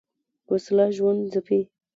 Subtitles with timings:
[0.51, 1.59] وسله ژوند ځپي